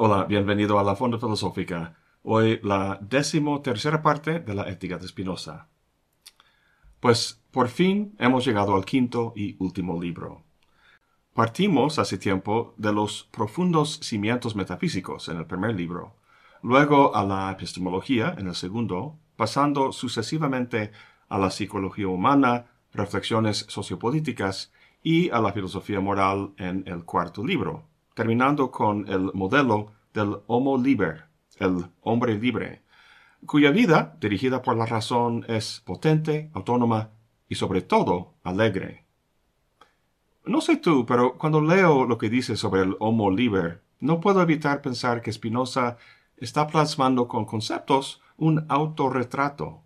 [0.00, 1.96] Hola, bienvenido a la Fonda Filosófica.
[2.22, 5.66] Hoy la décimo tercera parte de la Ética de Spinoza.
[7.00, 10.44] Pues por fin hemos llegado al quinto y último libro.
[11.34, 16.14] Partimos hace tiempo de los profundos cimientos metafísicos en el primer libro,
[16.62, 20.92] luego a la epistemología en el segundo, pasando sucesivamente
[21.28, 24.70] a la psicología humana, reflexiones sociopolíticas
[25.02, 27.87] y a la filosofía moral en el cuarto libro,
[28.18, 31.26] terminando con el modelo del Homo Liber,
[31.60, 32.82] el hombre libre,
[33.46, 37.10] cuya vida, dirigida por la razón, es potente, autónoma
[37.48, 39.04] y sobre todo alegre.
[40.44, 44.42] No sé tú, pero cuando leo lo que dice sobre el Homo Liber, no puedo
[44.42, 45.96] evitar pensar que Spinoza
[46.38, 49.84] está plasmando con conceptos un autorretrato.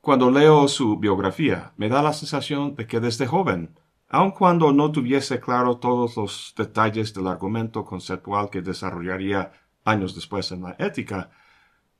[0.00, 4.90] Cuando leo su biografía, me da la sensación de que desde joven aun cuando no
[4.90, 9.52] tuviese claro todos los detalles del argumento conceptual que desarrollaría
[9.84, 11.30] años después en la ética,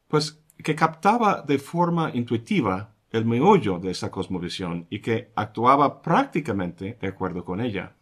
[0.09, 6.99] pues que captaba de forma intuitiva el meollo de esa cosmovisión y que actuaba prácticamente
[7.01, 7.95] de acuerdo con ella.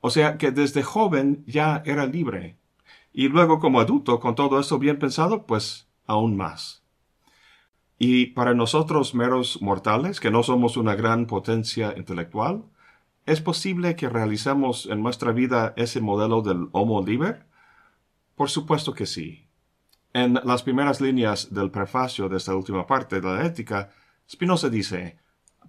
[0.00, 2.56] O sea que desde joven ya era libre,
[3.12, 6.84] y luego como adulto, con todo eso bien pensado, pues aún más.
[7.98, 12.64] Y para nosotros meros mortales, que no somos una gran potencia intelectual,
[13.26, 17.46] ¿Es posible que realicemos en nuestra vida ese modelo del Homo Liber?
[18.34, 19.46] Por supuesto que sí.
[20.12, 23.90] En las primeras líneas del prefacio de esta última parte de la ética,
[24.28, 25.18] Spinoza dice,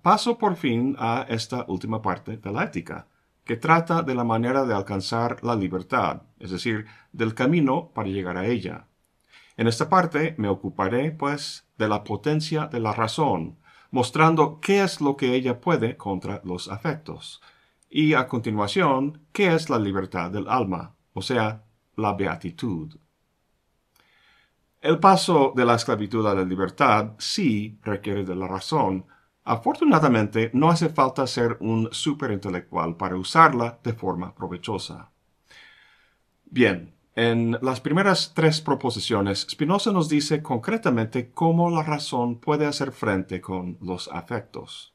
[0.01, 3.07] paso por fin a esta última parte de la ética,
[3.43, 8.37] que trata de la manera de alcanzar la libertad, es decir, del camino para llegar
[8.37, 8.87] a ella.
[9.57, 13.57] En esta parte me ocuparé, pues, de la potencia de la razón,
[13.91, 17.41] mostrando qué es lo que ella puede contra los afectos.
[17.89, 21.63] Y a continuación, qué es la libertad del alma, o sea,
[21.97, 22.95] la beatitud.
[24.79, 29.05] El paso de la esclavitud a la libertad sí requiere de la razón.
[29.43, 35.11] Afortunadamente, no hace falta ser un superintelectual para usarla de forma provechosa.
[36.45, 42.93] Bien, en las primeras tres proposiciones, Spinoza nos dice concretamente cómo la razón puede hacer
[42.93, 44.93] frente con los afectos.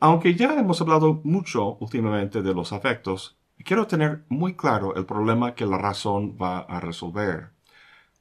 [0.00, 5.54] Aunque ya hemos hablado mucho últimamente de los afectos, quiero tener muy claro el problema
[5.54, 7.50] que la razón va a resolver.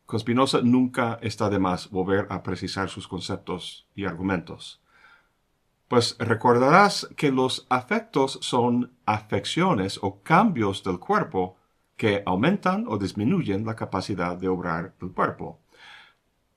[0.06, 4.82] Con Spinoza nunca está de más volver a precisar sus conceptos y argumentos.
[5.88, 11.56] Pues recordarás que los afectos son afecciones o cambios del cuerpo
[11.98, 15.60] que aumentan o disminuyen la capacidad de obrar del cuerpo.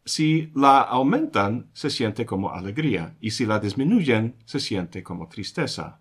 [0.05, 6.01] Si la aumentan, se siente como alegría, y si la disminuyen, se siente como tristeza.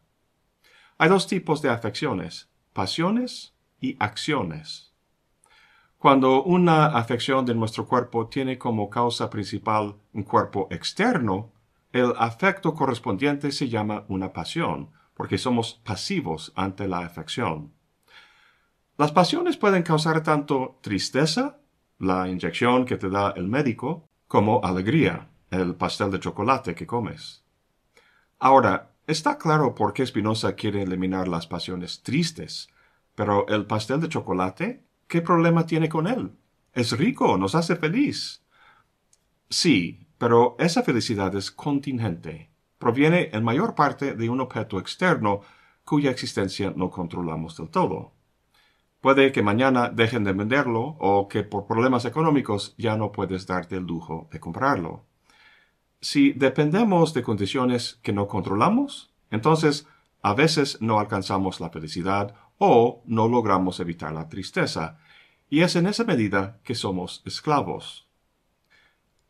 [0.97, 4.93] Hay dos tipos de afecciones, pasiones y acciones.
[5.97, 11.51] Cuando una afección de nuestro cuerpo tiene como causa principal un cuerpo externo,
[11.91, 17.73] el afecto correspondiente se llama una pasión, porque somos pasivos ante la afección.
[18.99, 21.61] Las pasiones pueden causar tanto tristeza,
[21.99, 27.45] la inyección que te da el médico, como alegría, el pastel de chocolate que comes.
[28.39, 32.67] Ahora, está claro por qué Spinoza quiere eliminar las pasiones tristes,
[33.15, 36.33] pero el pastel de chocolate, ¿qué problema tiene con él?
[36.73, 38.43] Es rico, nos hace feliz.
[39.49, 42.51] Sí, pero esa felicidad es contingente.
[42.77, 45.39] Proviene en mayor parte de un objeto externo
[45.85, 48.18] cuya existencia no controlamos del todo.
[49.01, 53.77] Puede que mañana dejen de venderlo o que por problemas económicos ya no puedes darte
[53.77, 55.05] el lujo de comprarlo.
[56.01, 59.87] Si dependemos de condiciones que no controlamos, entonces
[60.21, 64.97] a veces no alcanzamos la felicidad o no logramos evitar la tristeza,
[65.49, 68.07] y es en esa medida que somos esclavos.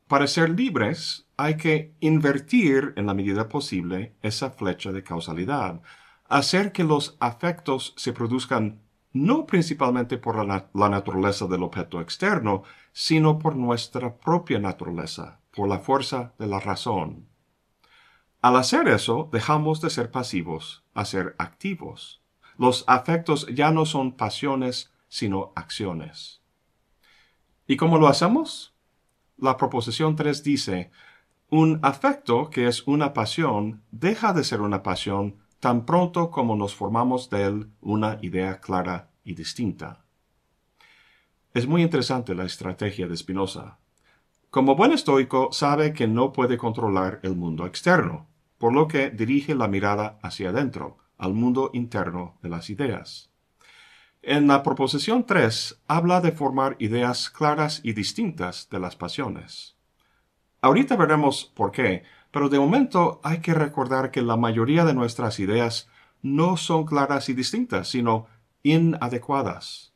[0.08, 5.82] Para ser libres hay que invertir en la medida posible esa flecha de causalidad,
[6.28, 13.40] hacer que los afectos se produzcan no principalmente por la, naturaleza del objeto externo, sino
[13.40, 17.28] por nuestra propia naturaleza, por la fuerza de la razón.
[18.42, 22.22] Al hacer eso, dejamos de ser pasivos a ser activos.
[22.58, 26.42] Los afectos ya no son pasiones, sino acciones.
[27.68, 28.74] ¿Y cómo lo hacemos?
[29.38, 30.92] La proposición 3 dice,
[31.50, 36.76] un afecto que es una pasión deja de ser una pasión tan pronto como nos
[36.76, 40.06] formamos de él una idea clara y distinta.
[41.54, 43.78] Es muy interesante la estrategia de Spinoza.
[44.50, 48.28] Como buen estoico sabe que no puede controlar el mundo externo,
[48.58, 53.30] por lo que dirige la mirada hacia adentro, al mundo interno de las ideas.
[54.22, 59.76] En la proposición 3 habla de formar ideas claras y distintas de las pasiones.
[60.62, 65.40] Ahorita veremos por qué, pero de momento hay que recordar que la mayoría de nuestras
[65.40, 65.90] ideas
[66.22, 68.28] no son claras y distintas, sino
[68.64, 69.94] inadecuadas.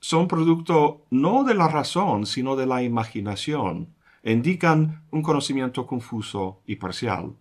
[0.00, 6.76] Son producto no de la razón, sino de la imaginación, indican un conocimiento confuso y
[6.76, 7.34] parcial.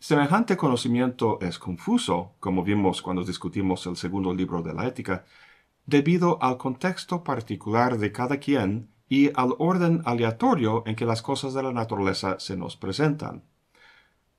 [0.00, 5.24] Semejante conocimiento es confuso, como vimos cuando discutimos el segundo libro de la ética,
[5.86, 11.54] debido al contexto particular de cada quien y al orden aleatorio en que las cosas
[11.54, 13.42] de la naturaleza se nos presentan.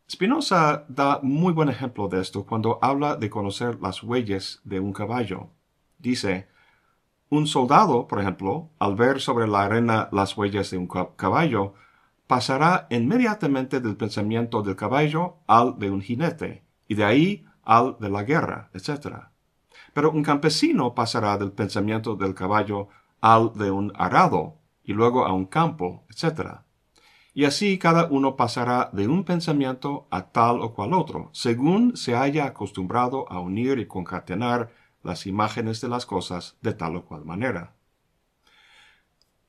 [0.10, 4.92] Spinoza da muy buen ejemplo de esto cuando habla de conocer las huellas de un
[4.92, 5.50] caballo.
[6.00, 6.48] Dice,
[7.30, 11.76] un soldado, por ejemplo, al ver sobre la arena las huellas de un caballo,
[12.26, 18.10] pasará inmediatamente del pensamiento del caballo al de un jinete, y de ahí al de
[18.10, 19.30] la guerra, etc.
[19.94, 22.88] Pero un campesino pasará del pensamiento del caballo
[23.22, 24.59] al de un arado,
[24.90, 26.62] y luego a un campo, etc.
[27.36, 32.16] Y así cada uno pasará de un pensamiento a tal o cual otro, según se
[32.16, 34.72] haya acostumbrado a unir y concatenar
[35.04, 37.76] las imágenes de las cosas de tal o cual manera.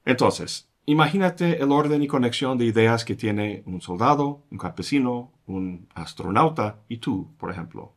[0.04, 5.88] Entonces, imagínate el orden y conexión de ideas que tiene un soldado, un campesino, un
[5.94, 7.94] astronauta y tú, por ejemplo.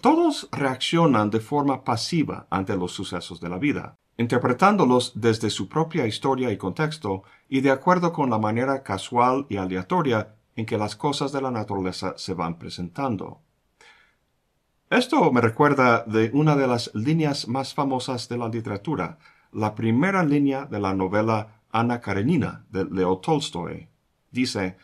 [0.00, 6.06] Todos reaccionan de forma pasiva ante los sucesos de la vida, interpretándolos desde su propia
[6.06, 10.96] historia y contexto y de acuerdo con la manera casual y aleatoria en que las
[10.96, 13.40] cosas de la naturaleza se van presentando.
[14.90, 19.18] Esto me recuerda de una de las líneas más famosas de la literatura,
[19.52, 23.88] la primera línea de la novela Ana Karenina de Leo Tolstoy.
[24.30, 24.76] Dice,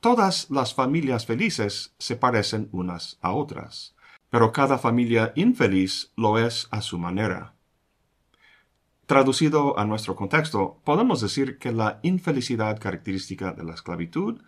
[0.00, 3.94] Todas las familias felices se parecen unas a otras,
[4.30, 7.53] pero cada familia infeliz lo es a su manera.
[9.06, 14.40] Traducido a nuestro contexto, podemos decir que la infelicidad característica de la esclavitud,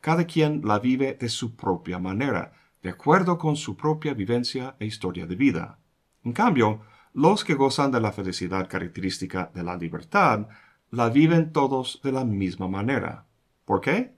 [0.00, 2.52] cada quien la vive de su propia manera,
[2.84, 5.78] de acuerdo con su propia vivencia e historia de vida.
[6.22, 6.82] En cambio,
[7.14, 10.46] los que gozan de la felicidad característica de la libertad,
[10.92, 13.26] la viven todos de la misma manera.
[13.64, 14.14] ¿Por qué?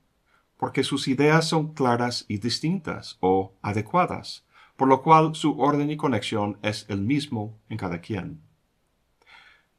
[0.58, 4.44] Porque sus ideas son claras y distintas o adecuadas,
[4.76, 8.47] por lo cual su orden y conexión es el mismo en cada quien.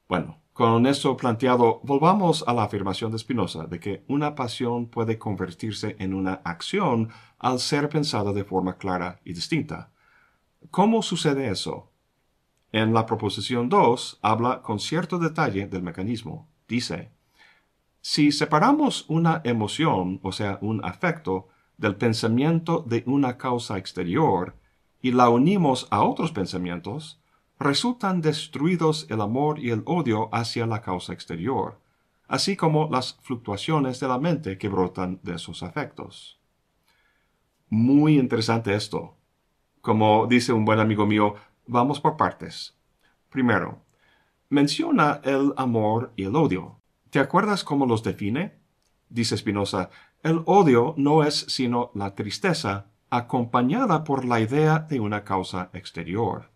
[0.09, 5.19] Bueno, con eso planteado, volvamos a la afirmación de Spinoza de que una pasión puede
[5.19, 9.91] convertirse en una acción al ser pensada de forma clara y distinta.
[10.71, 11.91] ¿Cómo sucede eso?
[12.71, 16.49] En la proposición 2 habla con cierto detalle del mecanismo.
[16.67, 17.11] Dice,
[18.01, 24.55] si separamos una emoción, o sea, un afecto, del pensamiento de una causa exterior
[25.03, 27.18] y la unimos a otros pensamientos,
[27.59, 31.79] resultan destruidos el amor y el odio hacia la causa exterior,
[32.27, 36.39] así como las fluctuaciones de la mente que brotan de esos afectos.
[37.69, 39.17] Muy interesante esto.
[39.81, 41.35] Como dice un buen amigo mío,
[41.67, 42.75] vamos por partes.
[43.29, 43.83] Primero,
[44.49, 46.79] menciona el amor y el odio.
[47.09, 48.57] ¿Te acuerdas cómo los define?
[49.09, 49.89] Dice Spinoza,
[50.23, 56.49] el odio no es sino la tristeza acompañada por la idea de una causa exterior.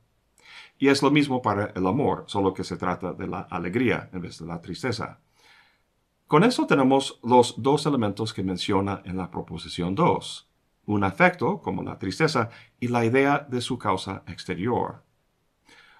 [0.84, 4.20] Y es lo mismo para el amor, solo que se trata de la alegría en
[4.20, 5.22] vez de la tristeza.
[6.28, 10.50] Con eso tenemos los dos elementos que menciona en la proposición 2,
[10.88, 12.50] un afecto, como la tristeza,
[12.82, 15.06] y la idea de su causa exterior.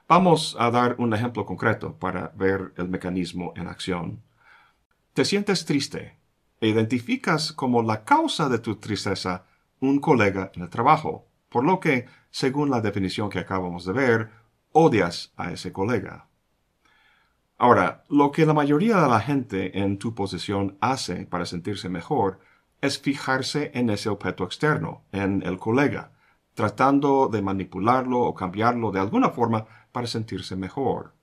[0.06, 4.22] Vamos a dar un ejemplo concreto para ver el mecanismo en acción.
[5.14, 6.18] Te sientes triste
[6.60, 9.46] e identificas como la causa de tu tristeza
[9.80, 14.43] un colega en el trabajo, por lo que, según la definición que acabamos de ver,
[14.74, 16.28] odias a ese colega.
[17.58, 22.40] Ahora, lo que la mayoría de la gente en tu posición hace para sentirse mejor
[22.82, 26.12] es fijarse en ese objeto externo, en el colega,
[26.56, 31.14] tratando de manipularlo o cambiarlo de alguna forma para sentirse mejor.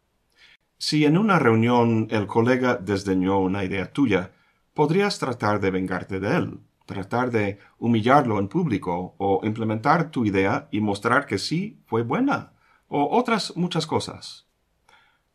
[0.79, 4.33] Si en una reunión el colega desdeñó una idea tuya,
[4.73, 10.69] podrías tratar de vengarte de él, tratar de humillarlo en público o implementar tu idea
[10.71, 12.53] y mostrar que sí fue buena
[12.91, 14.47] o otras muchas cosas.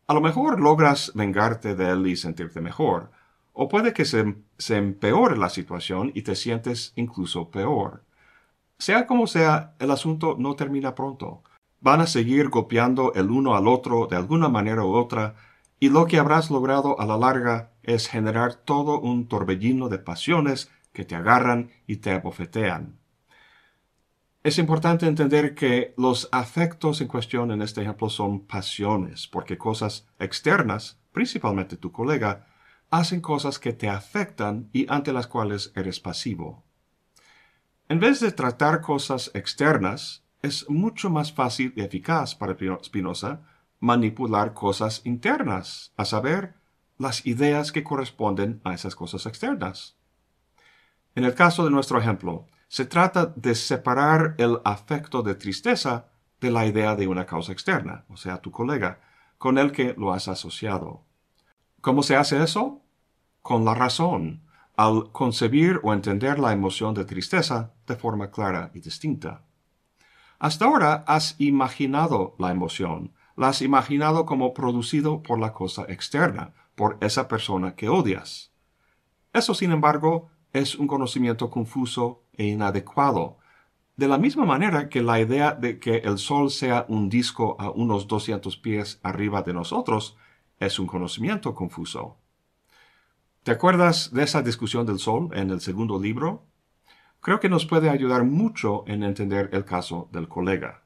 [0.06, 3.10] A lo mejor logras vengarte de él y sentirte mejor,
[3.52, 8.04] o puede que se, se, empeore la situación y te sientes incluso peor.
[8.78, 11.42] Sea como sea, el asunto no termina pronto.
[11.80, 15.34] Van a seguir golpeando el uno al otro de alguna manera u otra,
[15.80, 20.70] y lo que habrás logrado a la larga es generar todo un torbellino de pasiones
[20.92, 22.98] que te agarran y te abofetean.
[24.46, 30.06] Es importante entender que los afectos en cuestión en este ejemplo son pasiones, porque cosas
[30.20, 32.46] externas, principalmente tu colega,
[32.88, 36.62] hacen cosas que te afectan y ante las cuales eres pasivo.
[37.88, 43.40] En vez de tratar cosas externas, es mucho más fácil y eficaz para Spinoza
[43.80, 46.54] manipular cosas internas, a saber,
[46.98, 49.96] las ideas que corresponden a esas cosas externas.
[51.16, 56.08] En el caso de nuestro ejemplo, se trata de separar el afecto de tristeza
[56.40, 59.00] de la idea de una causa externa, o sea, tu colega,
[59.38, 61.02] con el que lo has asociado.
[61.80, 62.82] ¿Cómo se hace eso?
[63.42, 64.42] Con la razón,
[64.76, 69.42] al concebir o entender la emoción de tristeza de forma clara y distinta.
[70.38, 76.52] Hasta ahora has imaginado la emoción, la has imaginado como producido por la cosa externa,
[76.74, 78.52] por esa persona que odias.
[79.32, 83.38] Eso, sin embargo, es un conocimiento confuso e inadecuado,
[83.96, 87.70] de la misma manera que la idea de que el Sol sea un disco a
[87.70, 90.16] unos 200 pies arriba de nosotros
[90.58, 92.16] es un conocimiento confuso.
[93.42, 96.44] ¿Te acuerdas de esa discusión del Sol en el segundo libro?
[97.20, 100.82] Creo que nos puede ayudar mucho en entender el caso del colega.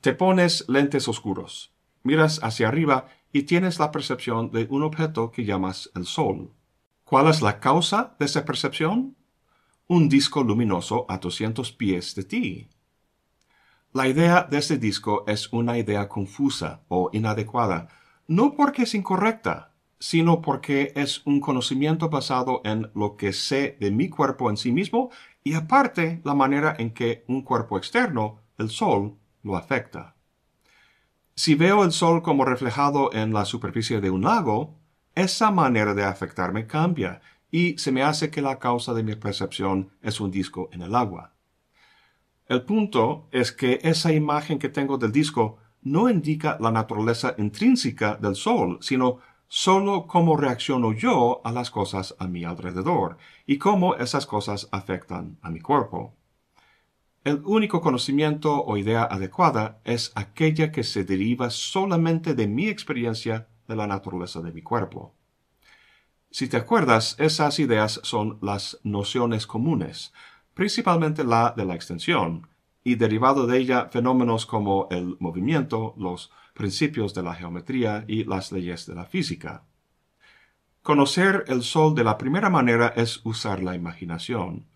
[0.00, 5.44] Te pones lentes oscuros, miras hacia arriba y tienes la percepción de un objeto que
[5.44, 6.52] llamas el Sol.
[7.08, 9.16] ¿Cuál es la causa de esa percepción?
[9.86, 12.68] Un disco luminoso a 200 pies de ti.
[13.94, 17.88] La idea de ese disco es una idea confusa o inadecuada,
[18.26, 23.90] no porque es incorrecta, sino porque es un conocimiento basado en lo que sé de
[23.90, 25.08] mi cuerpo en sí mismo
[25.42, 30.14] y aparte la manera en que un cuerpo externo, el sol, lo afecta.
[31.34, 34.77] Si veo el sol como reflejado en la superficie de un lago,
[35.18, 37.20] esa manera de afectarme cambia
[37.50, 40.94] y se me hace que la causa de mi percepción es un disco en el
[40.94, 41.32] agua.
[42.46, 48.16] El punto es que esa imagen que tengo del disco no indica la naturaleza intrínseca
[48.16, 53.96] del sol, sino solo cómo reacciono yo a las cosas a mi alrededor y cómo
[53.96, 56.14] esas cosas afectan a mi cuerpo.
[57.24, 63.48] El único conocimiento o idea adecuada es aquella que se deriva solamente de mi experiencia
[63.68, 65.14] de la naturaleza de mi cuerpo.
[66.30, 70.12] Si te acuerdas, esas ideas son las nociones comunes,
[70.54, 72.48] principalmente la de la extensión,
[72.84, 78.50] y derivado de ella fenómenos como el movimiento, los principios de la geometría y las
[78.50, 79.62] leyes de la física.
[80.82, 84.66] Conocer el Sol de la primera manera es usar la imaginación.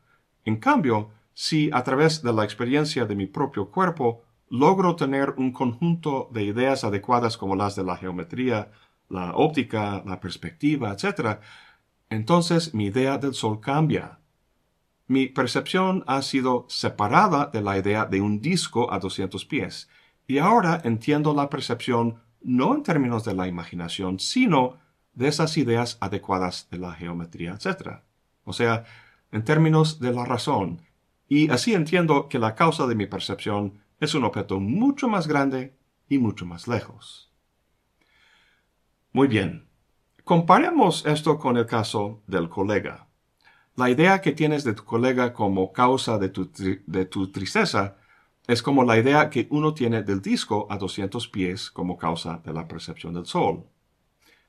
[0.45, 4.23] En cambio, si a través de la experiencia de mi propio cuerpo
[4.53, 8.71] logro tener un conjunto de ideas adecuadas como las de la geometría,
[9.09, 11.39] la óptica, la perspectiva, etc.,
[12.11, 14.19] entonces mi idea del sol cambia.
[15.07, 19.89] Mi percepción ha sido separada de la idea de un disco a 200 pies,
[20.27, 24.77] y ahora entiendo la percepción no en términos de la imaginación, sino
[25.15, 28.01] de esas ideas adecuadas de la geometría, etc.
[28.45, 28.85] O sea,
[29.31, 30.83] en términos de la razón,
[31.27, 35.77] y así entiendo que la causa de mi percepción es un objeto mucho más grande
[36.09, 37.33] y mucho más lejos.
[39.13, 39.69] Muy bien,
[40.25, 43.07] comparemos esto con el caso del colega.
[43.77, 47.97] La idea que tienes de tu colega como causa de tu, tristeza
[48.49, 52.53] es como la idea que uno tiene del disco a 200 pies como causa de
[52.53, 53.67] la percepción del sol.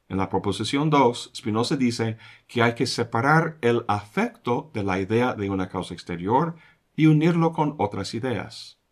[0.10, 2.17] En la proposición 2, Spinoza dice
[2.48, 6.55] que hay que separar el afecto de la idea de una causa exterior
[6.95, 8.83] y unirlo con otras ideas.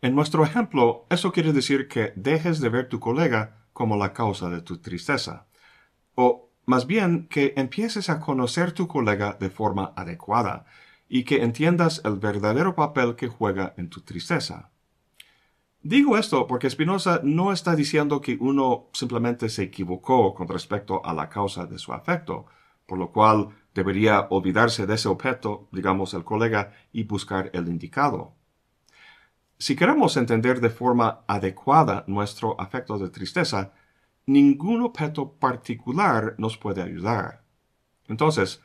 [0.00, 4.48] En nuestro ejemplo, eso quiere decir que dejes de ver tu colega como la causa
[4.48, 5.48] de tu tristeza,
[6.14, 10.66] o más bien que empieces a conocer tu colega de forma adecuada
[11.08, 14.70] y que entiendas el verdadero papel que juega en tu tristeza.
[15.82, 21.12] Digo esto porque Spinoza no está diciendo que uno simplemente se equivocó con respecto a
[21.12, 22.46] la causa de su afecto,
[22.86, 28.37] por lo cual debería olvidarse de ese objeto, digamos el colega, y buscar el indicado.
[29.58, 33.72] Si queremos entender de forma adecuada nuestro afecto de tristeza,
[34.24, 37.42] ningún objeto particular nos puede ayudar.
[38.06, 38.62] Entonces,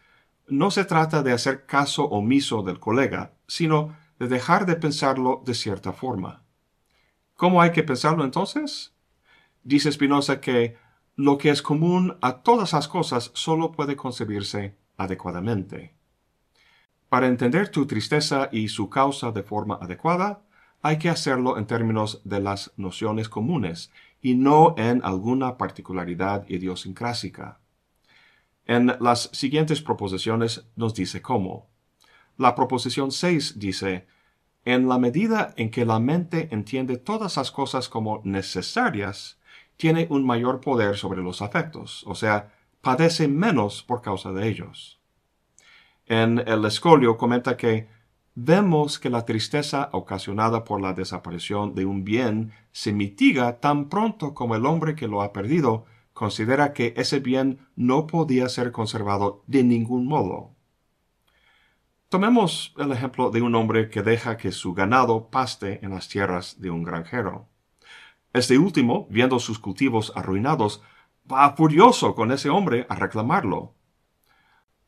[0.48, 5.56] no se trata de hacer caso omiso del colega, sino de dejar de pensarlo de
[5.56, 6.44] cierta forma.
[7.36, 8.94] ¿Cómo hay que pensarlo entonces?
[9.64, 10.78] Dice Spinoza que
[11.16, 15.96] lo que es común a todas las cosas solo puede concebirse adecuadamente.
[17.10, 20.44] Para entender tu tristeza y su causa de forma adecuada,
[20.84, 23.90] hay que hacerlo en términos de las nociones comunes
[24.22, 27.58] y no en alguna particularidad idiosincrásica.
[28.66, 31.68] En las siguientes proposiciones nos dice cómo.
[32.38, 34.08] La proposición 6 dice,
[34.66, 39.40] en la medida en que la mente entiende todas las cosas como necesarias,
[39.78, 45.00] tiene un mayor poder sobre los afectos, o sea, padece menos por causa de ellos.
[46.08, 47.88] En el escolio comenta que
[48.36, 54.34] vemos que la tristeza ocasionada por la desaparición de un bien se mitiga tan pronto
[54.34, 59.44] como el hombre que lo ha perdido considera que ese bien no podía ser conservado
[59.48, 60.52] de ningún modo.
[62.10, 66.62] Tomemos el ejemplo de un hombre que deja que su ganado paste en las tierras
[66.62, 67.48] de un granjero.
[68.34, 70.84] Este último, viendo sus cultivos arruinados,
[71.32, 73.74] va furioso con ese hombre a reclamarlo.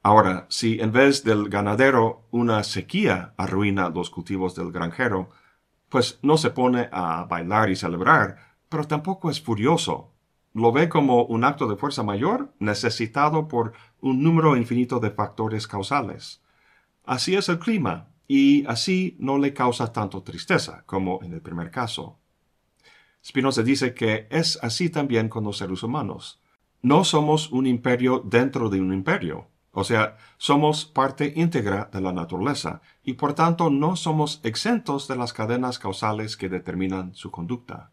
[0.05, 5.31] Ahora, si en vez del ganadero una sequía arruina los cultivos del granjero,
[5.89, 8.37] pues no se pone a bailar y celebrar,
[8.69, 10.13] pero tampoco es furioso.
[10.53, 15.67] Lo ve como un acto de fuerza mayor necesitado por un número infinito de factores
[15.67, 16.43] causales.
[17.03, 21.71] Así es el clima, y así no le causa tanto tristeza como en el primer
[21.71, 22.19] caso.
[23.25, 26.43] Spinoza dice que es así también con los seres humanos.
[26.83, 29.47] No somos un imperio dentro de un imperio.
[29.77, 35.17] O sea, somos parte íntegra de la naturaleza y por tanto no somos exentos de
[35.17, 37.91] las cadenas causales que determinan su conducta.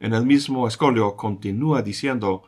[0.00, 2.42] En el mismo escolio continúa diciendo,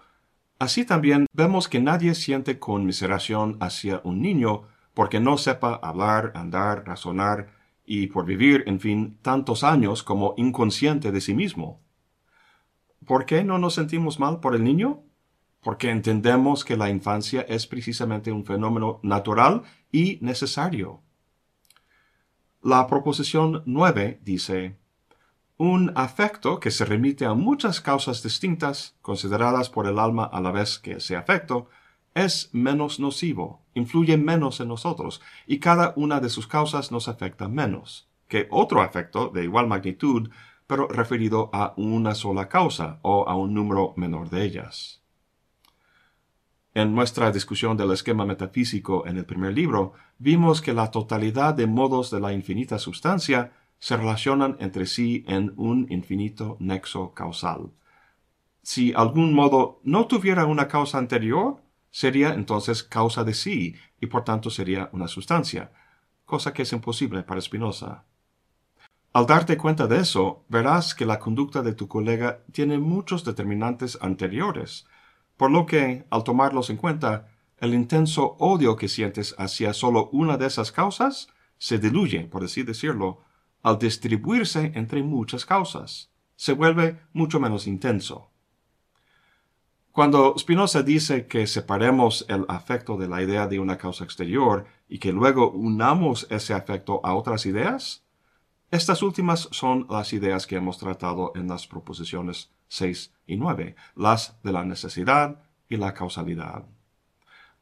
[0.59, 4.63] así también vemos que nadie siente conmiseración hacia un niño
[4.95, 7.53] porque no sepa hablar, andar, razonar
[7.87, 11.81] y por vivir, en fin, tantos años como inconsciente de sí mismo.
[13.07, 15.05] ¿Por qué no nos sentimos mal por el niño?
[15.63, 21.01] Porque entendemos que la infancia es precisamente un fenómeno natural y necesario.
[22.63, 24.77] La proposición 9 dice,
[25.57, 30.53] un afecto que se remite a muchas causas distintas, consideradas por el alma a la
[30.53, 31.69] vez que ese afecto,
[32.15, 37.49] es menos nocivo, influye menos en nosotros, y cada una de sus causas nos afecta
[37.49, 40.31] menos que otro afecto de igual magnitud,
[40.67, 45.03] pero referido a una sola causa o a un número menor de ellas.
[46.79, 51.67] En nuestra discusión del esquema metafísico en el primer libro, vimos que la totalidad de
[51.67, 57.73] modos de la infinita sustancia se relacionan entre sí en un infinito nexo causal.
[58.63, 61.61] Si algún modo no tuviera una causa anterior,
[61.91, 65.73] sería entonces causa de sí y por tanto sería una sustancia,
[66.25, 68.05] cosa que es imposible para Spinoza.
[69.13, 73.99] Al darte cuenta de eso, verás que la conducta de tu colega tiene muchos determinantes
[74.01, 74.87] anteriores,
[75.39, 80.37] por lo que, al tomarlos en cuenta, el intenso odio que sientes hacia solo una
[80.37, 83.23] de esas causas se diluye, por así decirlo,
[83.63, 86.11] al distribuirse entre muchas causas.
[86.35, 88.31] Se vuelve mucho menos intenso.
[89.93, 94.99] Cuando Spinoza dice que separemos el afecto de la idea de una causa exterior y
[94.99, 98.05] que luego unamos ese afecto a otras ideas,
[98.73, 104.41] estas últimas son las ideas que hemos tratado en las proposiciones 6 y 9, las
[104.43, 106.65] de la necesidad y la causalidad.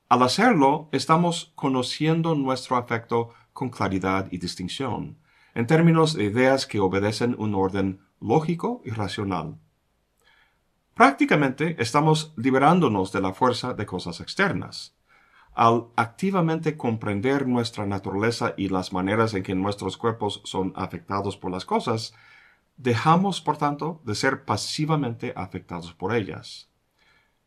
[0.09, 5.19] Al hacerlo, estamos conociendo nuestro afecto con claridad y distinción,
[5.55, 9.59] en términos de ideas que obedecen un orden lógico y racional.
[10.95, 14.97] Prácticamente estamos liberándonos de la fuerza de cosas externas.
[15.55, 21.51] Al activamente comprender nuestra naturaleza y las maneras en que nuestros cuerpos son afectados por
[21.51, 22.14] las cosas,
[22.76, 26.70] Dejamos, por tanto, de ser pasivamente afectados por ellas.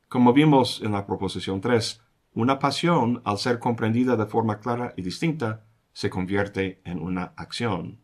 [0.07, 2.01] Como vimos en la proposición 3,
[2.33, 7.99] una pasión, al ser comprendida de forma clara y distinta, se convierte en una acción.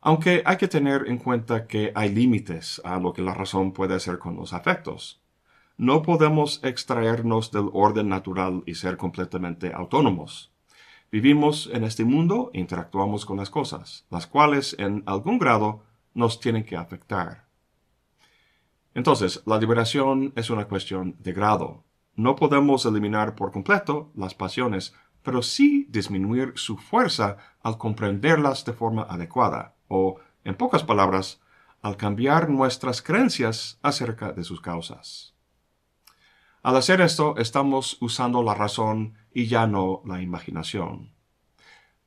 [0.00, 3.94] Aunque hay que tener en cuenta que hay límites a lo que la razón puede
[3.94, 5.22] hacer con los afectos.
[5.76, 10.52] No podemos extraernos del orden natural y ser completamente autónomos.
[11.12, 15.82] Vivimos en este mundo e interactuamos con las cosas, las cuales en algún grado
[16.14, 17.46] nos tienen que afectar.
[18.94, 21.84] Entonces, la liberación es una cuestión de grado.
[22.16, 28.72] No podemos eliminar por completo las pasiones, pero sí disminuir su fuerza al comprenderlas de
[28.72, 31.40] forma adecuada, o, en pocas palabras,
[31.82, 35.34] al cambiar nuestras creencias acerca de sus causas.
[36.62, 41.12] Al hacer esto, estamos usando la razón y ya no la imaginación.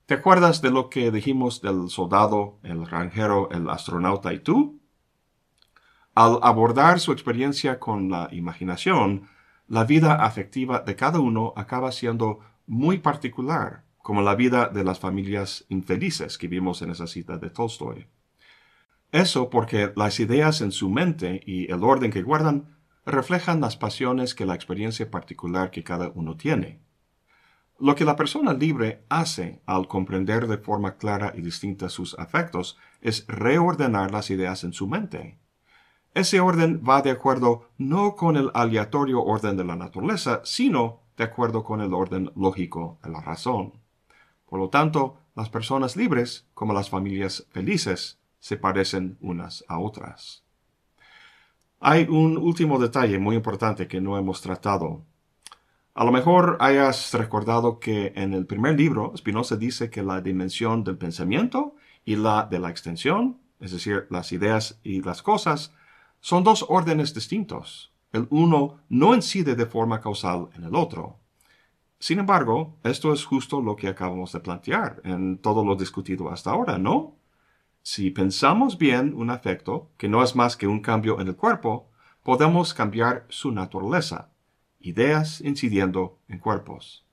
[0.05, 4.81] ¿Te acuerdas de lo que dijimos del soldado, el granjero, el astronauta y tú?
[6.13, 9.29] Al abordar su experiencia con la imaginación,
[9.69, 14.99] la vida afectiva de cada uno acaba siendo muy particular, como la vida de las
[14.99, 18.07] familias infelices que vimos en esa cita de Tolstoy.
[19.13, 24.35] Eso porque las ideas en su mente y el orden que guardan reflejan las pasiones
[24.35, 26.81] que la experiencia particular que cada uno tiene.
[27.83, 32.77] Lo que la persona libre hace al comprender de forma clara y distinta sus afectos
[33.01, 35.37] es reordenar las ideas en su mente.
[36.13, 41.25] Ese orden va de acuerdo no con el aleatorio orden de la naturaleza, sino de
[41.25, 43.73] acuerdo con el orden lógico de la razón.
[44.45, 50.45] Por lo tanto, las personas libres, como las familias felices, se parecen unas a otras.
[51.81, 55.03] Hay un último detalle muy importante que no hemos tratado.
[55.95, 60.83] A lo mejor hayas recordado que en el primer libro Spinoza dice que la dimensión
[60.83, 65.71] del pensamiento y la de la extensión, es decir, las ideas y las cosas,
[66.19, 67.93] son dos órdenes distintos.
[68.11, 71.19] El uno no incide de forma causal en el otro.
[71.99, 76.49] Sin embargo, esto es justo lo que acabamos de plantear en todo lo discutido hasta
[76.49, 77.17] ahora, ¿no?
[77.83, 81.91] Si pensamos bien un afecto, que no es más que un cambio en el cuerpo,
[82.23, 84.32] podemos cambiar su naturaleza,
[84.83, 87.07] ideas incidiendo en cuerpos.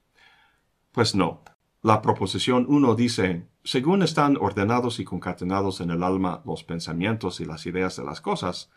[0.92, 1.42] Pues no.
[1.80, 7.46] La proposición 1 dice, según están ordenados y concatenados en el alma los pensamientos y
[7.46, 8.70] las ideas de las cosas,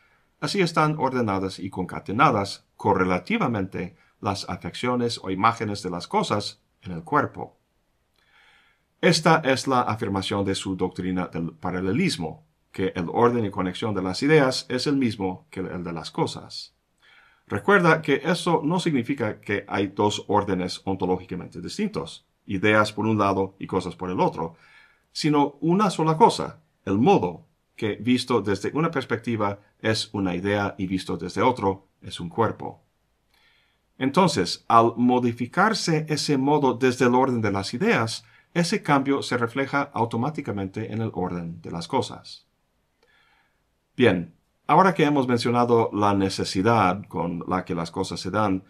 [0.43, 7.05] Así están ordenadas y concatenadas correlativamente las afecciones o imágenes de las cosas en el
[7.05, 7.57] cuerpo.
[8.99, 14.01] Esta es la afirmación de su doctrina del paralelismo, que el orden y conexión de
[14.01, 16.75] las ideas es el mismo que el de las cosas.
[17.53, 23.55] Recuerda que eso no significa que hay dos órdenes ontológicamente distintos, ideas por un lado
[23.59, 24.55] y cosas por el otro,
[25.11, 30.87] sino una sola cosa, el modo que visto desde una perspectiva es una idea y
[30.87, 32.81] visto desde otro es un cuerpo.
[33.99, 39.91] Entonces, al modificarse ese modo desde el orden de las ideas, ese cambio se refleja
[39.93, 42.47] automáticamente en el orden de las cosas.
[43.95, 44.33] Bien,
[44.67, 48.63] ahora que hemos mencionado la necesidad con la que las cosas se dan,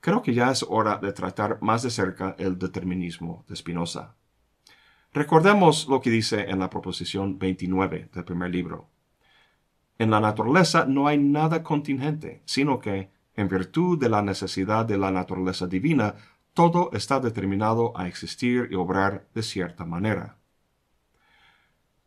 [0.00, 4.14] creo que ya es hora de tratar más de cerca el determinismo de Spinoza.
[5.12, 8.88] Recordemos lo que dice en la proposición 29 del primer libro.
[9.96, 14.98] En la naturaleza no hay nada contingente, sino que, en virtud de la necesidad de
[14.98, 16.16] la naturaleza divina,
[16.52, 20.36] todo está determinado a existir y obrar de cierta manera.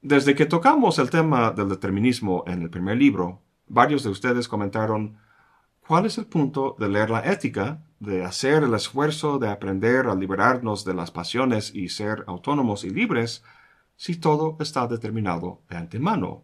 [0.02, 5.18] Desde que tocamos el tema del determinismo en el primer libro, varios de ustedes comentaron
[5.88, 10.16] ¿Cuál es el punto de leer la ética, de hacer el esfuerzo de aprender a
[10.16, 13.42] liberarnos de las pasiones y ser autónomos y libres,
[13.96, 16.44] si todo está determinado de antemano?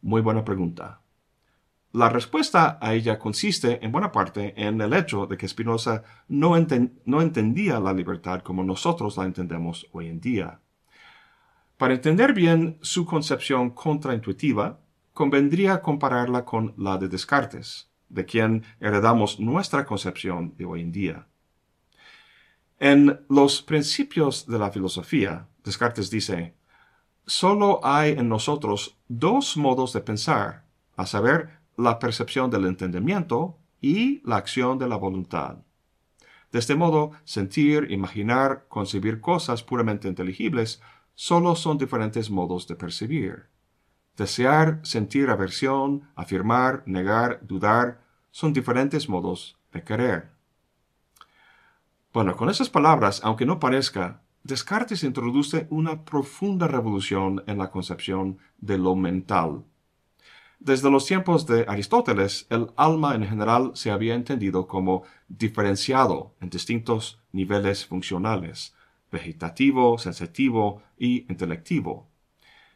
[0.00, 1.00] Muy buena pregunta.
[1.92, 6.54] La respuesta a ella consiste, en buena parte, en el hecho de que Spinoza no,
[7.04, 10.60] no entendía la libertad como nosotros la entendemos hoy en día.
[11.80, 14.80] Para entender bien su concepción contraintuitiva,
[15.14, 21.26] convendría compararla con la de Descartes de quien heredamos nuestra concepción de hoy en día.
[22.78, 26.54] En los principios de la filosofía, Descartes dice,
[27.24, 30.66] solo hay en nosotros dos modos de pensar,
[30.98, 35.56] a saber, la percepción del entendimiento y la acción de la voluntad.
[36.52, 40.82] De este modo, sentir, imaginar, concebir cosas puramente inteligibles
[41.20, 43.44] solo son diferentes modos de percibir.
[44.16, 50.30] Desear, sentir aversión, afirmar, negar, dudar, son diferentes modos de querer.
[52.14, 58.38] Bueno, con esas palabras, aunque no parezca, Descartes introduce una profunda revolución en la concepción
[58.56, 59.64] de lo mental.
[60.58, 66.48] Desde los tiempos de Aristóteles, el alma en general se había entendido como diferenciado en
[66.48, 68.74] distintos niveles funcionales,
[69.10, 72.08] vegetativo, sensitivo y intelectivo.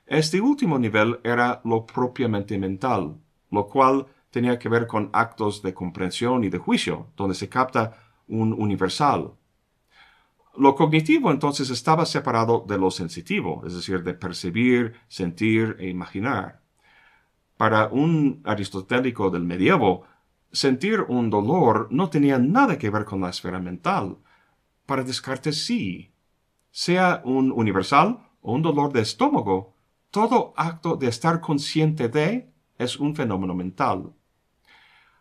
[0.06, 3.16] Este último nivel era lo propiamente mental,
[3.50, 7.96] lo cual tenía que ver con actos de comprensión y de juicio, donde se capta
[8.28, 9.32] un universal.
[10.56, 16.60] Lo cognitivo entonces estaba separado de lo sensitivo, es decir, de percibir, sentir e imaginar.
[17.56, 20.04] Para un aristotélico del medievo,
[20.52, 24.18] sentir un dolor no tenía nada que ver con la esfera mental.
[24.86, 26.13] Para Descartes sí.
[26.76, 29.76] Sea un universal o un dolor de estómago,
[30.10, 34.12] todo acto de estar consciente de es un fenómeno mental.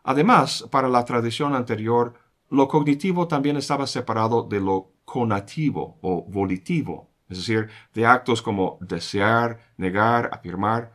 [0.04, 2.16] Además, para la tradición anterior,
[2.50, 8.80] lo cognitivo también estaba separado de lo conativo o volitivo, es decir, de actos como
[8.82, 10.92] desear, negar, afirmar,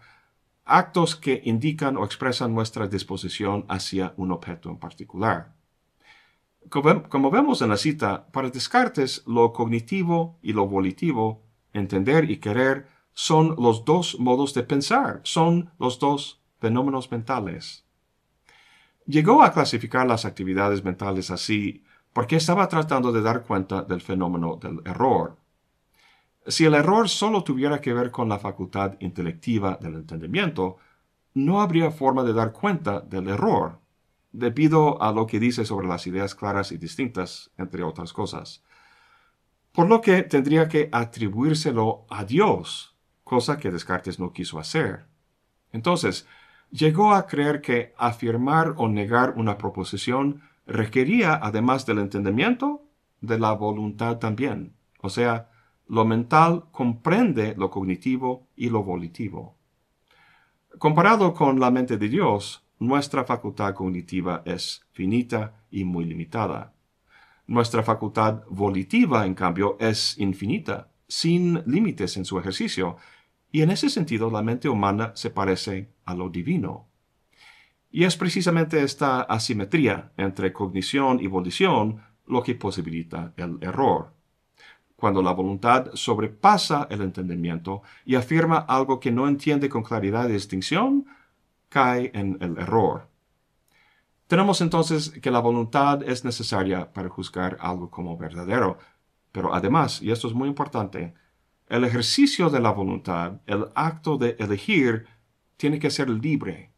[0.65, 5.55] actos que indican o expresan nuestra disposición hacia un objeto en particular.
[6.71, 12.89] Como vemos en la cita, para Descartes lo cognitivo y lo volitivo, entender y querer,
[13.15, 17.85] son los dos modos de pensar, son los dos fenómenos mentales.
[19.07, 24.57] Llegó a clasificar las actividades mentales así porque estaba tratando de dar cuenta del fenómeno
[24.57, 25.37] del error.
[26.47, 30.77] Si el error solo tuviera que ver con la facultad intelectiva del entendimiento,
[31.35, 33.79] no habría forma de dar cuenta del error,
[34.33, 38.63] debido a lo que dice sobre las ideas claras y distintas, entre otras cosas.
[39.73, 45.07] Por lo que tendría que atribuírselo a Dios, cosa que Descartes no quiso hacer.
[45.73, 46.27] Entonces,
[46.71, 52.83] llegó a creer que afirmar o negar una proposición requería, además del entendimiento,
[53.21, 54.75] de la voluntad también.
[55.01, 55.51] O sea,
[55.87, 59.57] lo mental comprende lo cognitivo y lo volitivo.
[60.79, 66.75] Comparado con la mente de Dios, nuestra facultad cognitiva es finita y muy limitada.
[67.47, 72.97] Nuestra facultad volitiva, en cambio, es infinita, sin límites en su ejercicio,
[73.51, 76.89] y en ese sentido la mente humana se parece a lo divino.
[77.91, 84.13] Y es precisamente esta asimetría entre cognición y volición lo que posibilita el error.
[84.95, 90.33] Cuando la voluntad sobrepasa el entendimiento y afirma algo que no entiende con claridad y
[90.33, 91.07] distinción,
[91.69, 93.09] cae en el error.
[94.27, 98.79] Tenemos entonces que la voluntad es necesaria para juzgar algo como verdadero,
[99.33, 101.15] pero además, y esto es muy importante,
[101.69, 105.07] el ejercicio de la voluntad, el acto de elegir,
[105.57, 106.73] tiene que ser libre.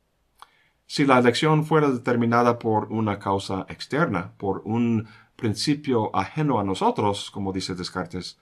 [0.86, 7.30] Si la elección fuera determinada por una causa externa, por un principio ajeno a nosotros,
[7.30, 8.38] como dice Descartes,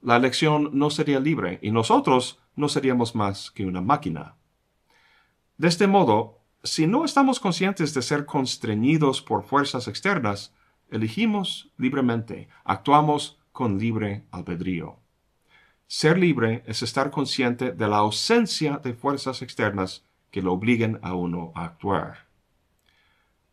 [0.00, 4.34] la elección no sería libre y nosotros no seríamos más que una máquina.
[5.56, 10.54] De este modo, si no estamos conscientes de ser constreñidos por fuerzas externas,
[10.90, 14.98] elegimos libremente, actuamos con libre albedrío.
[15.86, 21.14] Ser libre es estar consciente de la ausencia de fuerzas externas que lo obliguen a
[21.14, 22.28] uno a actuar.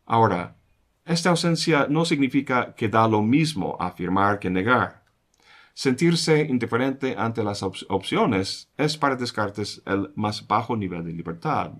[0.06, 0.56] Ahora,
[1.04, 5.04] esta ausencia no significa que da lo mismo afirmar que negar.
[5.74, 11.72] Sentirse indiferente ante las opciones es para Descartes el más bajo nivel de libertad,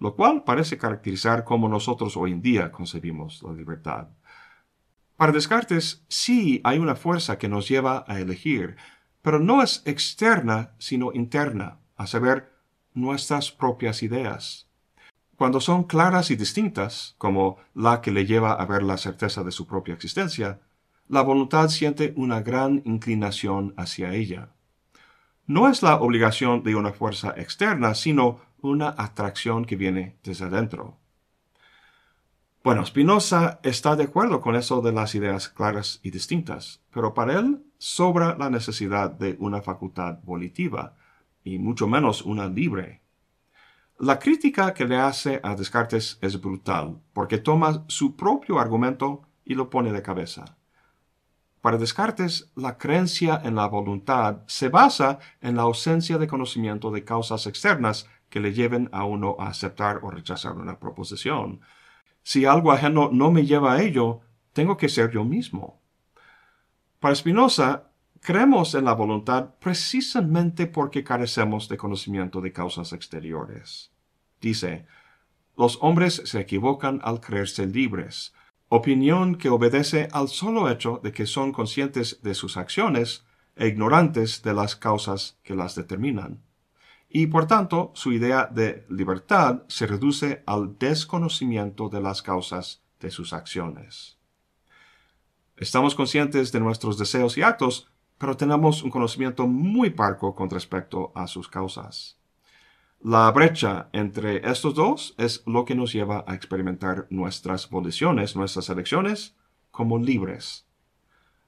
[0.00, 4.08] lo cual parece caracterizar cómo nosotros hoy en día concebimos la libertad.
[5.16, 8.76] Para Descartes sí hay una fuerza que nos lleva a elegir,
[9.20, 12.50] pero no es externa, sino interna, a saber,
[12.94, 14.66] nuestras propias ideas.
[15.36, 19.52] Cuando son claras y distintas, como la que le lleva a ver la certeza de
[19.52, 20.60] su propia existencia,
[21.08, 24.50] la voluntad siente una gran inclinación hacia ella.
[25.46, 30.98] No es la obligación de una fuerza externa, sino una atracción que viene desde adentro.
[32.62, 37.38] Bueno, Spinoza está de acuerdo con eso de las ideas claras y distintas, pero para
[37.38, 40.94] él sobra la necesidad de una facultad volitiva,
[41.42, 43.00] y mucho menos una libre.
[43.98, 49.54] La crítica que le hace a Descartes es brutal, porque toma su propio argumento y
[49.54, 50.56] lo pone de cabeza.
[51.60, 57.04] Para Descartes, la creencia en la voluntad se basa en la ausencia de conocimiento de
[57.04, 61.60] causas externas que le lleven a uno a aceptar o rechazar una proposición,
[62.22, 64.20] si algo ajeno no me lleva a ello,
[64.52, 65.80] tengo que ser yo mismo.
[67.00, 67.90] Para Spinoza,
[68.20, 73.90] creemos en la voluntad precisamente porque carecemos de conocimiento de causas exteriores.
[74.40, 74.86] Dice,
[75.56, 78.32] los hombres se equivocan al creerse libres,
[78.68, 83.24] opinión que obedece al solo hecho de que son conscientes de sus acciones
[83.56, 86.42] e ignorantes de las causas que las determinan
[87.12, 93.10] y por tanto su idea de libertad se reduce al desconocimiento de las causas de
[93.10, 94.16] sus acciones.
[95.56, 101.10] Estamos conscientes de nuestros deseos y actos, pero tenemos un conocimiento muy parco con respecto
[101.16, 102.16] a sus causas.
[103.02, 108.68] La brecha entre estos dos es lo que nos lleva a experimentar nuestras voliciones, nuestras
[108.68, 109.36] elecciones,
[109.70, 110.66] como libres.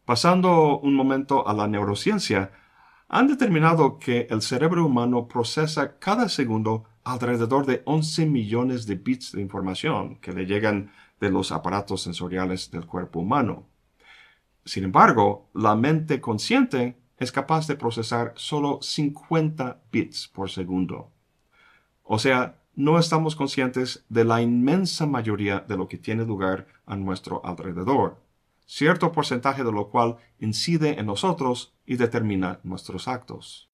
[0.04, 2.50] Pasando un momento a la neurociencia,
[3.12, 9.32] han determinado que el cerebro humano procesa cada segundo alrededor de 11 millones de bits
[9.32, 13.66] de información que le llegan de los aparatos sensoriales del cuerpo humano.
[14.64, 21.10] Sin embargo, la mente consciente es capaz de procesar solo 50 bits por segundo.
[22.04, 26.96] O sea, no estamos conscientes de la inmensa mayoría de lo que tiene lugar a
[26.96, 28.22] nuestro alrededor
[28.66, 33.68] cierto porcentaje de lo cual incide en nosotros y determina nuestros actos.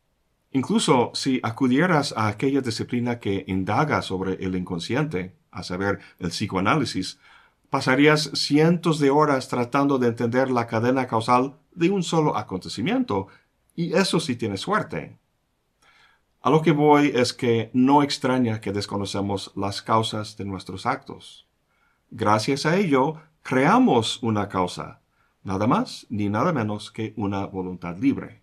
[0.51, 7.18] Incluso si acudieras a aquella disciplina que indaga sobre el inconsciente, a saber, el psicoanálisis,
[7.70, 13.29] pasarías cientos de horas tratando de entender la cadena causal de un solo acontecimiento,
[13.77, 15.18] y eso sí tiene suerte.
[16.40, 21.46] A lo que voy es que no extraña que desconocemos las causas de nuestros actos.
[22.11, 25.01] Gracias a ello, creamos una causa,
[25.42, 28.42] nada más ni nada menos que una voluntad libre.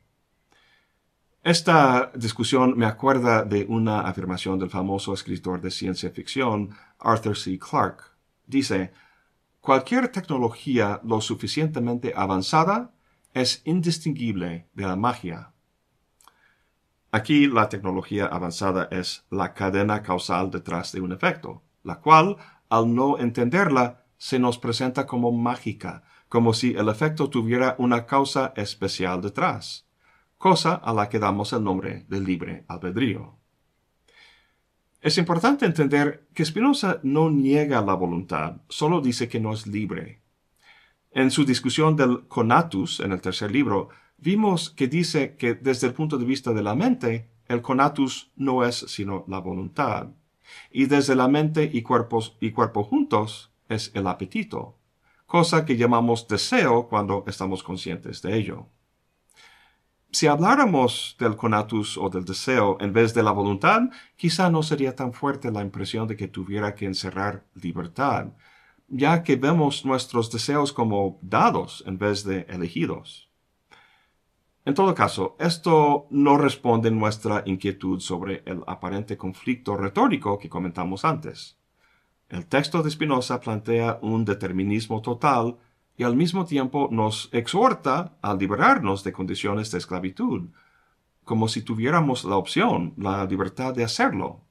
[1.43, 7.60] Esta discusión me acuerda de una afirmación del famoso escritor de ciencia ficción Arthur C.
[7.60, 8.03] Clarke.
[8.47, 8.93] Dice,
[9.62, 12.95] cualquier tecnología lo suficientemente avanzada
[13.36, 15.51] es indistinguible de la magia.
[17.12, 22.38] Aquí la tecnología avanzada es la cadena causal detrás de un efecto, la cual,
[22.69, 28.54] al no entenderla, se nos presenta como mágica, como si el efecto tuviera una causa
[28.56, 29.88] especial detrás,
[30.38, 33.38] cosa a la que damos el nombre de libre albedrío.
[35.01, 40.21] Es importante entender que Spinoza no niega la voluntad, solo dice que no es libre.
[41.12, 45.93] En su discusión del conatus en el tercer libro, vimos que dice que desde el
[45.93, 50.10] punto de vista de la mente, el conatus no es sino la voluntad,
[50.71, 54.78] y desde la mente y, cuerpos, y cuerpo juntos es el apetito,
[55.25, 58.67] cosa que llamamos deseo cuando estamos conscientes de ello.
[60.12, 63.82] Si habláramos del conatus o del deseo en vez de la voluntad,
[64.15, 68.28] quizá no sería tan fuerte la impresión de que tuviera que encerrar libertad,
[68.88, 73.30] ya que vemos nuestros deseos como dados en vez de elegidos.
[74.63, 80.49] En todo caso, esto no responde a nuestra inquietud sobre el aparente conflicto retórico que
[80.49, 81.60] comentamos antes.
[82.29, 85.57] El texto de Spinoza plantea un determinismo total
[85.95, 90.49] y al mismo tiempo nos exhorta a liberarnos de condiciones de esclavitud,
[91.23, 94.41] como si tuviéramos la opción, la libertad de hacerlo.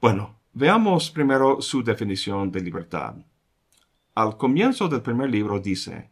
[0.00, 3.14] Bueno, veamos primero su definición de libertad.
[4.14, 6.10] Al comienzo del primer libro dice,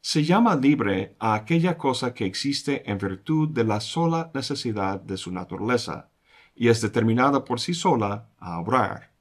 [0.00, 5.16] se llama libre a aquella cosa que existe en virtud de la sola necesidad de
[5.16, 6.10] su naturaleza,
[6.54, 9.13] y es determinada por sí sola a obrar.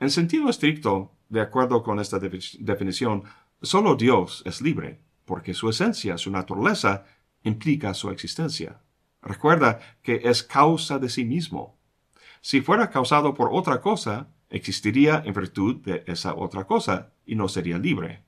[0.00, 3.24] En sentido estricto, de acuerdo con esta definición,
[3.60, 7.04] solo Dios es libre, porque su esencia, su naturaleza,
[7.42, 8.80] implica su existencia.
[9.20, 11.78] Recuerda que es causa de sí mismo.
[12.40, 17.48] Si fuera causado por otra cosa, existiría en virtud de esa otra cosa y no
[17.48, 18.24] sería libre.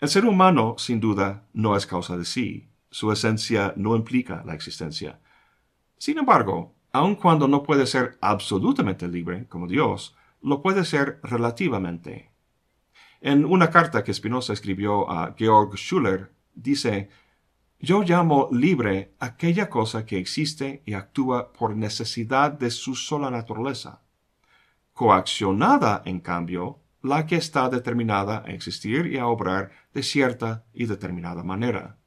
[0.00, 2.68] El ser humano, sin duda, no es causa de sí.
[2.90, 5.20] Su esencia no implica la existencia.
[5.96, 12.30] Sin embargo, aun cuando no puede ser absolutamente libre, como Dios, lo puede ser relativamente.
[13.20, 17.08] En una carta que Spinoza escribió a Georg Schuller, dice,
[17.78, 24.02] Yo llamo libre aquella cosa que existe y actúa por necesidad de su sola naturaleza.
[24.92, 30.86] Coaccionada, en cambio, la que está determinada a existir y a obrar de cierta y
[30.86, 31.98] determinada manera.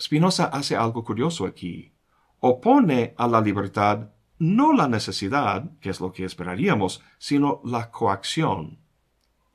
[0.00, 1.92] Spinoza hace algo curioso aquí.
[2.40, 8.78] Opone a la libertad no la necesidad, que es lo que esperaríamos, sino la coacción.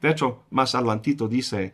[0.01, 1.73] De hecho, más adelantito dice,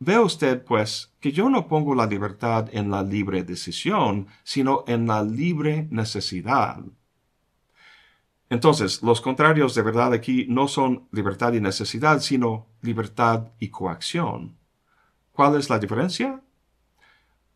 [0.00, 5.06] Ve usted, pues, que yo no pongo la libertad en la libre decisión, sino en
[5.06, 6.80] la libre necesidad.
[8.50, 14.58] Entonces, los contrarios de verdad aquí no son libertad y necesidad, sino libertad y coacción.
[15.32, 16.42] ¿Cuál es la diferencia?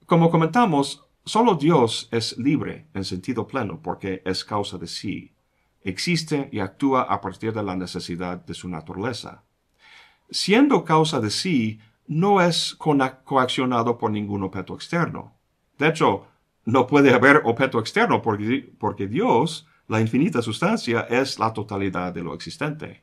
[0.06, 5.32] Como comentamos, solo Dios es libre en sentido pleno porque es causa de sí.
[5.82, 9.42] Existe y actúa a partir de la necesidad de su naturaleza.
[10.30, 12.76] Siendo causa de sí, no es
[13.24, 15.34] coaccionado por ningún objeto externo.
[15.78, 16.26] De hecho,
[16.64, 22.22] no puede haber objeto externo porque, porque Dios la infinita sustancia es la totalidad de
[22.22, 23.02] lo existente.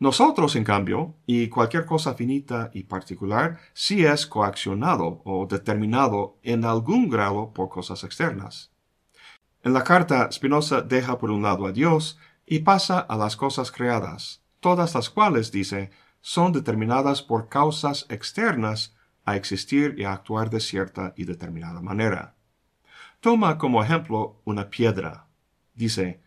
[0.00, 6.64] Nosotros, en cambio, y cualquier cosa finita y particular, sí es coaccionado o determinado en
[6.64, 8.70] algún grado por cosas externas.
[9.64, 13.72] En la carta, Spinoza deja por un lado a Dios y pasa a las cosas
[13.72, 20.48] creadas, todas las cuales, dice, son determinadas por causas externas a existir y a actuar
[20.48, 22.36] de cierta y determinada manera.
[23.20, 25.26] Toma como ejemplo una piedra.
[25.74, 26.20] Dice,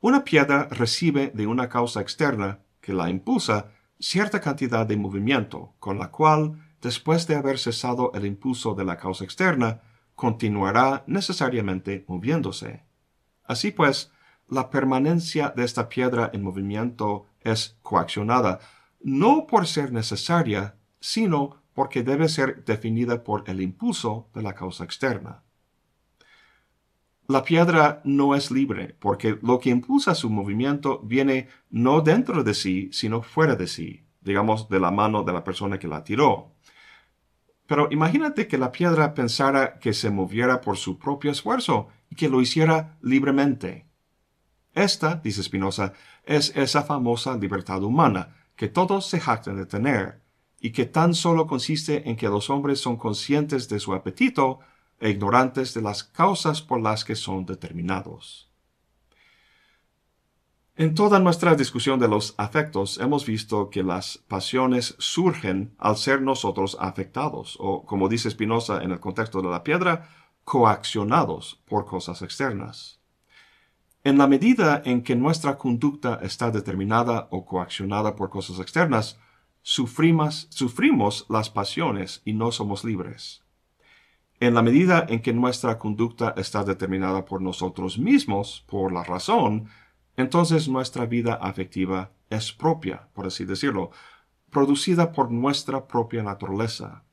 [0.00, 5.98] una piedra recibe de una causa externa que la impulsa cierta cantidad de movimiento, con
[5.98, 9.80] la cual, después de haber cesado el impulso de la causa externa,
[10.14, 12.82] continuará necesariamente moviéndose.
[13.44, 14.12] Así pues,
[14.48, 18.58] la permanencia de esta piedra en movimiento es coaccionada,
[19.00, 24.84] no por ser necesaria, sino porque debe ser definida por el impulso de la causa
[24.84, 25.42] externa.
[27.32, 32.52] La piedra no es libre, porque lo que impulsa su movimiento viene no dentro de
[32.52, 36.52] sí, sino fuera de sí, digamos, de la mano de la persona que la tiró.
[37.66, 42.28] Pero imagínate que la piedra pensara que se moviera por su propio esfuerzo y que
[42.28, 43.86] lo hiciera libremente.
[44.74, 50.20] Esta, dice Spinoza, es esa famosa libertad humana, que todos se jactan de tener,
[50.60, 54.60] y que tan solo consiste en que los hombres son conscientes de su apetito
[55.02, 58.48] e ignorantes de las causas por las que son determinados.
[60.74, 66.22] En toda nuestra discusión de los afectos hemos visto que las pasiones surgen al ser
[66.22, 70.08] nosotros afectados, o como dice Spinoza en el contexto de la piedra,
[70.44, 73.00] coaccionados por cosas externas.
[74.02, 79.18] En la medida en que nuestra conducta está determinada o coaccionada por cosas externas,
[79.62, 83.41] sufrimos, sufrimos las pasiones y no somos libres.
[84.42, 89.68] En la medida en que nuestra conducta está determinada por nosotros mismos, por la razón,
[90.16, 93.92] entonces nuestra vida afectiva es propia, por así decirlo,
[94.50, 97.04] producida por nuestra propia naturaleza.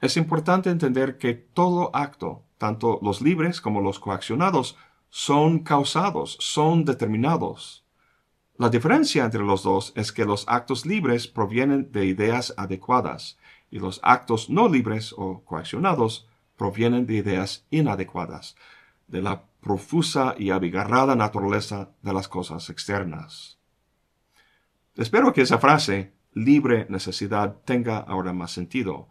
[0.00, 4.76] Es importante entender que todo acto, tanto los libres como los coaccionados,
[5.08, 7.84] son causados, son determinados.
[8.58, 13.39] La diferencia entre los dos es que los actos libres provienen de ideas adecuadas
[13.70, 18.56] y los actos no libres o coaccionados provienen de ideas inadecuadas,
[19.06, 23.58] de la profusa y abigarrada naturaleza de las cosas externas.
[24.96, 29.08] Espero que esa frase, libre necesidad, tenga ahora más sentido.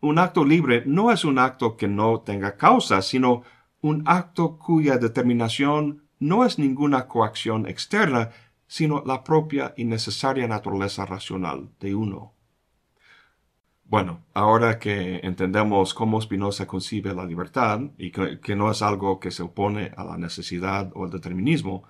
[0.00, 3.42] Un acto libre no es un acto que no tenga causa, sino
[3.80, 8.30] un acto cuya determinación no es ninguna coacción externa,
[8.66, 12.34] sino la propia y necesaria naturaleza racional de uno.
[13.88, 19.30] Bueno, ahora que entendemos cómo Spinoza concibe la libertad y que, no es algo que
[19.30, 21.84] se opone a la necesidad o el determinismo,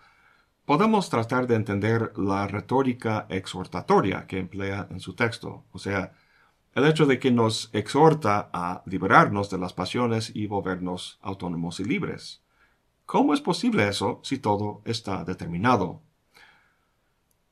[0.65, 6.13] podemos tratar de entender la retórica exhortatoria que emplea en su texto, o sea,
[6.77, 11.85] el hecho de que nos exhorta a liberarnos de las pasiones y volvernos autónomos y
[11.85, 12.43] libres.
[13.07, 16.01] ¿Cómo es posible eso si todo está determinado?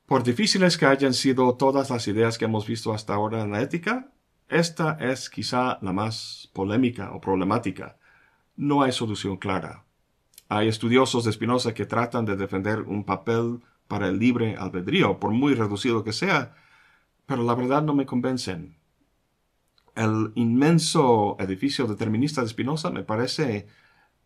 [0.05, 3.61] Por difíciles que hayan sido todas las ideas que hemos visto hasta ahora en la
[3.61, 4.13] ética,
[4.49, 7.97] esta es quizá la más polémica o problemática.
[8.55, 9.85] No hay solución clara.
[10.49, 15.31] Hay estudiosos de Spinoza que tratan de defender un papel para el libre albedrío, por
[15.31, 16.55] muy reducido que sea,
[17.25, 18.77] pero la verdad no me convencen
[19.97, 23.67] el inmenso edificio determinista de Spinoza me parece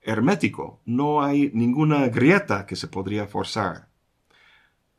[0.02, 0.82] hermético.
[0.86, 3.88] No hay ninguna grieta que se podría forzar.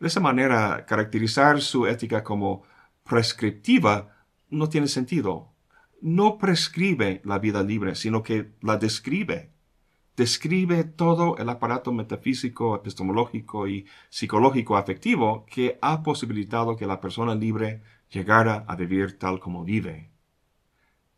[0.01, 2.65] De esa manera, caracterizar su ética como
[3.05, 4.12] prescriptiva
[4.53, 5.53] no tiene sentido.
[6.01, 9.51] No prescribe la vida libre, sino que la describe.
[10.17, 17.35] Describe todo el aparato metafísico, epistemológico y psicológico afectivo que ha posibilitado que la persona
[17.35, 20.11] libre llegara a vivir tal como vive.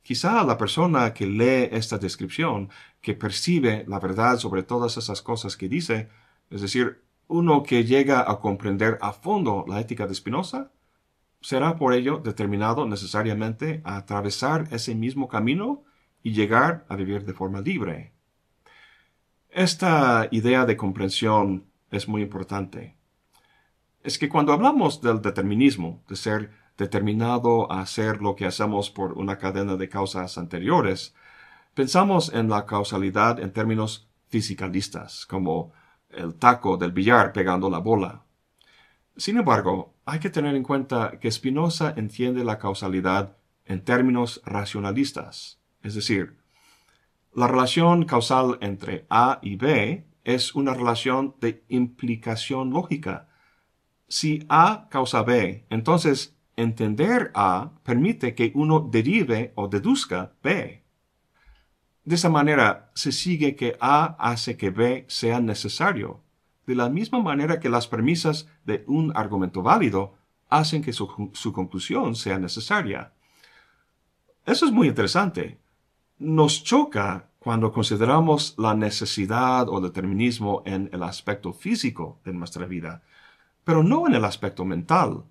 [0.03, 2.68] Quizá la persona que lee esta descripción,
[3.01, 6.09] que percibe la verdad sobre todas esas cosas que dice,
[6.51, 10.74] es decir, uno que llega a comprender a fondo la ética de Spinoza,
[11.45, 15.84] será por ello determinado necesariamente a atravesar ese mismo camino
[16.22, 18.14] y llegar a vivir de forma libre.
[19.51, 22.97] Esta idea de comprensión es muy importante.
[24.03, 29.12] Es que cuando hablamos del determinismo, de ser determinado a hacer lo que hacemos por
[29.12, 31.14] una cadena de causas anteriores,
[31.74, 35.72] pensamos en la causalidad en términos fisicalistas, como
[36.09, 38.22] el taco del billar pegando la bola.
[39.14, 45.61] Sin embargo, hay que tener en cuenta que Spinoza entiende la causalidad en términos racionalistas,
[45.82, 46.36] es decir,
[47.34, 53.28] la relación causal entre A y B es una relación de implicación lógica.
[54.07, 60.84] Si A causa B, entonces entender A permite que uno derive o deduzca B.
[62.05, 66.20] De esa manera se sigue que A hace que B sea necesario,
[66.67, 70.15] de la misma manera que las premisas de un argumento válido
[70.49, 73.12] hacen que su, conclusión sea necesaria.
[74.47, 75.59] Eso es muy interesante.
[76.19, 83.03] Nos choca cuando consideramos la necesidad o determinismo en el aspecto físico de nuestra vida,
[83.65, 85.25] pero no en el aspecto mental.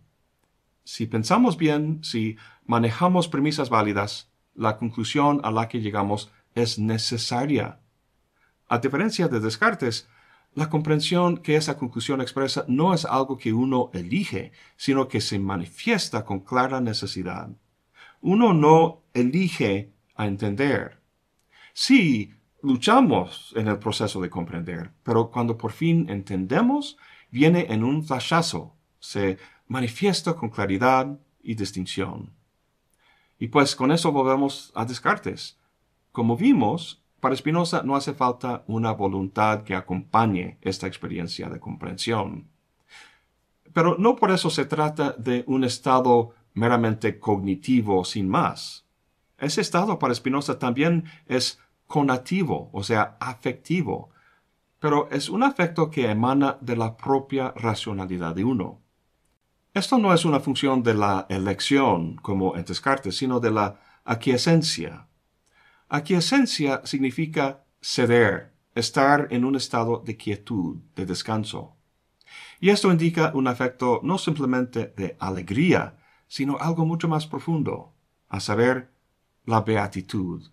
[0.84, 7.80] Si pensamos bien, si manejamos premisas válidas, la conclusión a la que llegamos es necesaria.
[8.68, 10.08] A diferencia de Descartes,
[10.56, 15.39] la comprensión que esa conclusión expresa no es algo que uno elige, sino que se
[15.39, 17.49] manifiesta con clara necesidad.
[18.22, 20.99] Uno no elige a entender.
[21.74, 26.97] Sí, luchamos en el proceso de comprender, pero cuando por fin entendemos,
[27.32, 29.38] viene en un flashazo, se
[29.68, 32.32] manifiesta con claridad y distinción.
[33.39, 35.58] Y pues con eso volvemos a Descartes.
[36.12, 42.49] Como vimos, para Spinoza no hace falta una voluntad que acompañe esta experiencia de comprensión.
[43.71, 48.86] Pero no por eso se trata de un estado meramente cognitivo sin más.
[49.38, 54.09] Ese estado para Spinoza también es conativo, o sea, afectivo,
[54.80, 58.82] pero es un afecto que emana de la propia racionalidad de uno.
[59.74, 65.07] Esto no es una función de la elección, como en Descartes, sino de la aquiescencia.
[65.94, 71.76] Aquiescencia significa ceder, estar en un estado de quietud, de descanso.
[72.60, 77.94] Y esto indica un afecto no simplemente de alegría, sino algo mucho más profundo,
[78.28, 78.89] a saber,
[79.46, 80.50] la beatitud.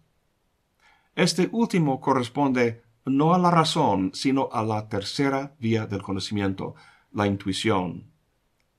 [1.14, 6.74] Este último corresponde no a la razón, sino a la tercera vía del conocimiento,
[7.12, 8.12] la intuición.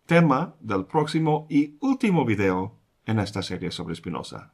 [0.06, 4.54] Tema del próximo y último video en esta serie sobre Spinoza.